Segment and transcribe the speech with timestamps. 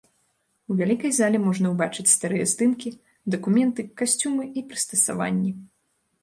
[0.69, 2.93] У вялікай зале можна ўбачыць старыя здымкі,
[3.35, 5.55] дакументы, касцюмы і прыстасаванні.